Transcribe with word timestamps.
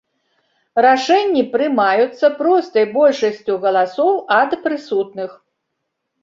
Рашэнні 0.85 1.43
прымаюцца 1.53 2.27
простай 2.39 2.83
большасцю 2.97 3.53
галасоў 3.67 4.13
ад 4.39 4.51
прысутных. 4.65 5.31